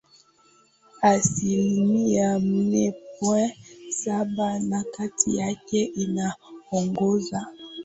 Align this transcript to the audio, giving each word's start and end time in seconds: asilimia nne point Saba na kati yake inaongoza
asilimia 1.01 2.39
nne 2.39 2.91
point 3.19 3.55
Saba 3.89 4.59
na 4.59 4.83
kati 4.83 5.37
yake 5.37 5.83
inaongoza 5.83 7.47